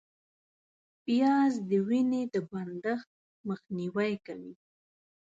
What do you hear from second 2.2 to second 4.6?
د بندښت مخنیوی کوي